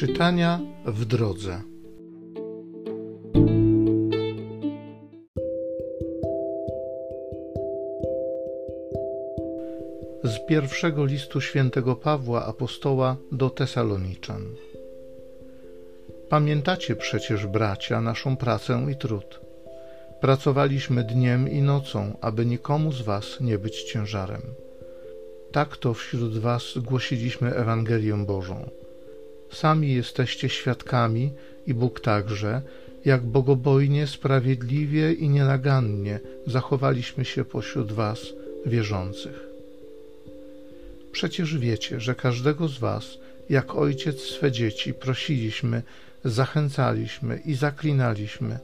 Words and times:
Czytania 0.00 0.60
w 0.86 1.04
drodze. 1.04 1.62
Z 10.24 10.46
pierwszego 10.48 11.04
listu 11.04 11.40
świętego 11.40 11.96
Pawła 11.96 12.46
apostoła 12.46 13.16
do 13.32 13.50
Tesaloniczan. 13.50 14.44
Pamiętacie 16.28 16.96
przecież, 16.96 17.46
bracia, 17.46 18.00
naszą 18.00 18.36
pracę 18.36 18.86
i 18.92 18.96
trud. 18.96 19.40
Pracowaliśmy 20.20 21.04
dniem 21.04 21.48
i 21.48 21.62
nocą, 21.62 22.16
aby 22.20 22.46
nikomu 22.46 22.92
z 22.92 23.02
was 23.02 23.40
nie 23.40 23.58
być 23.58 23.82
ciężarem. 23.82 24.42
Tak 25.52 25.76
to 25.76 25.94
wśród 25.94 26.38
was 26.38 26.78
głosiliśmy 26.78 27.54
Ewangelię 27.54 28.16
Bożą 28.26 28.79
Sami 29.52 29.94
jesteście 29.94 30.48
świadkami 30.48 31.32
i 31.66 31.74
Bóg 31.74 32.00
także, 32.00 32.62
jak 33.04 33.22
bogobojnie, 33.22 34.06
sprawiedliwie 34.06 35.12
i 35.12 35.28
nienagannie 35.28 36.20
zachowaliśmy 36.46 37.24
się 37.24 37.44
pośród 37.44 37.92
Was, 37.92 38.26
wierzących. 38.66 39.46
Przecież 41.12 41.58
wiecie, 41.58 42.00
że 42.00 42.14
każdego 42.14 42.68
z 42.68 42.78
Was, 42.78 43.18
jak 43.50 43.74
ojciec 43.76 44.20
swe 44.20 44.52
dzieci, 44.52 44.94
prosiliśmy, 44.94 45.82
zachęcaliśmy 46.24 47.40
i 47.44 47.54
zaklinaliśmy, 47.54 48.58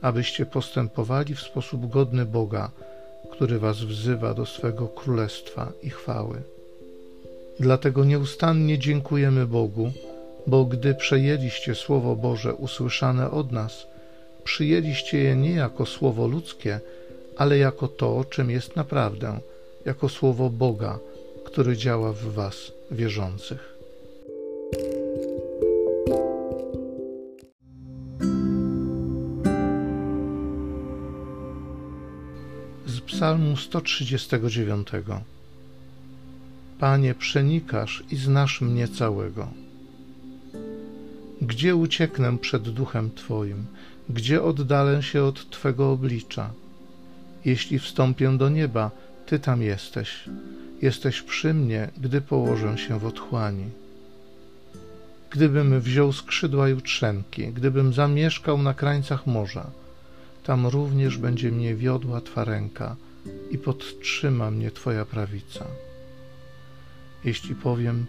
abyście 0.00 0.46
postępowali 0.46 1.34
w 1.34 1.40
sposób 1.40 1.90
godny 1.90 2.24
Boga, 2.24 2.70
który 3.32 3.58
Was 3.58 3.84
wzywa 3.84 4.34
do 4.34 4.46
swego 4.46 4.88
królestwa 4.88 5.72
i 5.82 5.90
chwały. 5.90 6.42
Dlatego 7.60 8.04
nieustannie 8.04 8.78
dziękujemy 8.78 9.46
Bogu, 9.46 9.92
bo 10.48 10.64
gdy 10.64 10.94
przejęliście 10.94 11.74
Słowo 11.74 12.16
Boże 12.16 12.54
usłyszane 12.54 13.30
od 13.30 13.52
nas, 13.52 13.86
przyjęliście 14.44 15.18
je 15.18 15.36
nie 15.36 15.52
jako 15.52 15.86
słowo 15.86 16.26
ludzkie, 16.26 16.80
ale 17.36 17.58
jako 17.58 17.88
to, 17.88 18.24
czym 18.24 18.50
jest 18.50 18.76
naprawdę, 18.76 19.40
jako 19.84 20.08
słowo 20.08 20.50
Boga, 20.50 20.98
który 21.44 21.76
działa 21.76 22.12
w 22.12 22.22
Was, 22.22 22.72
wierzących. 22.90 23.78
Z 32.86 33.00
Psalmu 33.00 33.56
139 33.56 34.88
Panie, 36.78 37.14
przenikasz 37.14 38.04
i 38.10 38.16
znasz 38.16 38.60
mnie 38.60 38.88
całego. 38.88 39.67
Gdzie 41.42 41.76
ucieknę 41.76 42.38
przed 42.38 42.68
duchem 42.68 43.10
Twoim? 43.10 43.66
Gdzie 44.08 44.42
oddalę 44.42 45.02
się 45.02 45.24
od 45.24 45.50
Twego 45.50 45.92
oblicza? 45.92 46.50
Jeśli 47.44 47.78
wstąpię 47.78 48.38
do 48.38 48.48
nieba, 48.48 48.90
Ty 49.26 49.38
tam 49.38 49.62
jesteś. 49.62 50.24
Jesteś 50.82 51.22
przy 51.22 51.54
mnie, 51.54 51.90
gdy 51.96 52.20
położę 52.20 52.78
się 52.78 52.98
w 52.98 53.06
otchłani. 53.06 53.64
Gdybym 55.30 55.80
wziął 55.80 56.12
skrzydła 56.12 56.68
jutrzenki, 56.68 57.48
gdybym 57.48 57.92
zamieszkał 57.92 58.62
na 58.62 58.74
krańcach 58.74 59.26
morza, 59.26 59.70
tam 60.44 60.66
również 60.66 61.18
będzie 61.18 61.50
mnie 61.50 61.74
wiodła 61.74 62.20
Twa 62.20 62.44
ręka 62.44 62.96
i 63.50 63.58
podtrzyma 63.58 64.50
mnie 64.50 64.70
Twoja 64.70 65.04
prawica. 65.04 65.64
Jeśli 67.24 67.54
powiem, 67.54 68.06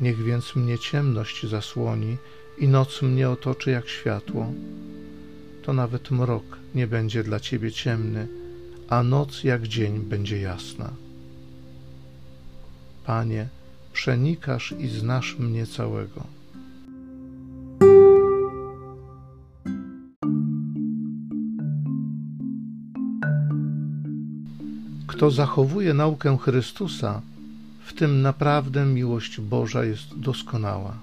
niech 0.00 0.24
więc 0.24 0.56
mnie 0.56 0.78
ciemność 0.78 1.46
zasłoni 1.46 2.16
i 2.58 2.68
noc 2.68 3.02
mnie 3.02 3.30
otoczy 3.30 3.70
jak 3.70 3.88
światło, 3.88 4.52
to 5.62 5.72
nawet 5.72 6.10
mrok 6.10 6.44
nie 6.74 6.86
będzie 6.86 7.24
dla 7.24 7.40
ciebie 7.40 7.72
ciemny, 7.72 8.28
a 8.88 9.02
noc 9.02 9.44
jak 9.44 9.68
dzień 9.68 9.98
będzie 9.98 10.40
jasna. 10.40 10.90
Panie, 13.06 13.48
przenikasz 13.92 14.74
i 14.78 14.88
znasz 14.88 15.38
mnie 15.38 15.66
całego. 15.66 16.26
Kto 25.06 25.30
zachowuje 25.30 25.94
naukę 25.94 26.38
Chrystusa, 26.38 27.22
w 27.84 27.92
tym 27.92 28.22
naprawdę 28.22 28.84
miłość 28.84 29.40
Boża 29.40 29.84
jest 29.84 30.18
doskonała. 30.18 30.96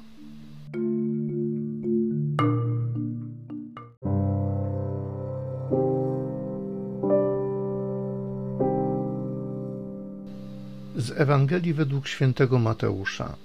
Z 11.09 11.21
Ewangelii 11.21 11.73
według 11.73 12.07
świętego 12.07 12.59
Mateusza. 12.59 13.35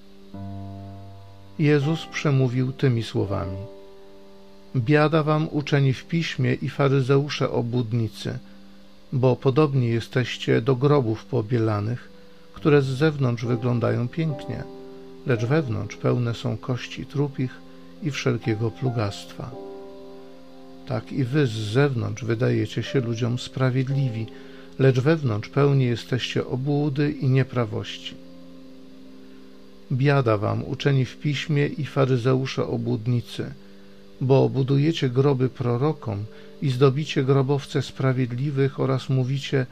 Jezus 1.58 2.06
przemówił 2.06 2.72
tymi 2.72 3.02
słowami: 3.02 3.56
Biada 4.76 5.22
wam 5.22 5.48
uczeni 5.50 5.92
w 5.92 6.04
piśmie 6.04 6.54
i 6.54 6.69
faryzeusze 6.69 7.50
obłudnicy, 7.50 8.38
bo 9.12 9.36
podobni 9.36 9.88
jesteście 9.88 10.60
do 10.60 10.76
grobów 10.76 11.25
pobielanych, 11.25 12.08
które 12.54 12.82
z 12.82 12.86
zewnątrz 12.86 13.44
wyglądają 13.44 14.08
pięknie, 14.08 14.64
lecz 15.26 15.44
wewnątrz 15.44 15.96
pełne 15.96 16.34
są 16.34 16.56
kości 16.56 17.06
trupich 17.06 17.54
i 18.02 18.10
wszelkiego 18.10 18.70
plugastwa. 18.70 19.50
Tak 20.86 21.12
i 21.12 21.25
wy 21.25 21.46
z 21.46 21.52
zewnątrz 21.52 22.25
wydajecie 22.25 22.82
się 22.82 23.00
ludziom 23.00 23.38
sprawiedliwi, 23.38 24.26
lecz 24.79 25.01
wewnątrz 25.01 25.49
pełni 25.49 25.85
jesteście 25.85 26.47
obłudy 26.47 27.12
i 27.12 27.29
nieprawości. 27.29 28.15
Biada 29.93 30.37
wam, 30.39 30.65
uczeni 30.65 31.05
w 31.05 31.17
piśmie 31.17 31.67
i 31.67 31.87
faryzeusze 31.87 32.67
obłudnicy, 32.67 33.53
bo 34.21 34.49
budujecie 34.49 35.09
groby 35.09 35.49
prorokom 35.49 36.25
i 36.62 36.71
zdobicie 36.71 37.25
grobowce 37.25 37.83
sprawiedliwych 37.83 38.81
oraz 38.81 39.09
mówicie, 39.09 39.67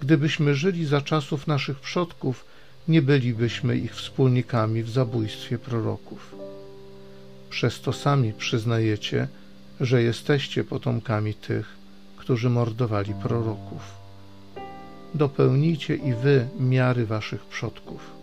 gdybyśmy 0.00 0.54
żyli 0.54 0.86
za 0.86 1.00
czasów 1.00 1.46
naszych 1.46 1.80
przodków, 1.80 2.44
nie 2.88 3.02
bylibyśmy 3.02 3.78
ich 3.78 3.94
wspólnikami 3.94 4.82
w 4.82 4.90
zabójstwie 4.90 5.58
proroków. 5.58 6.34
Przez 7.50 7.80
to 7.80 7.92
sami 7.92 8.32
przyznajecie, 8.32 9.28
że 9.80 10.02
jesteście 10.02 10.64
potomkami 10.64 11.34
tych, 11.34 11.76
którzy 12.16 12.50
mordowali 12.50 13.14
proroków 13.14 13.99
dopełnijcie 15.14 15.94
i 15.94 16.14
wy 16.14 16.48
miary 16.60 17.06
waszych 17.06 17.44
przodków. 17.44 18.19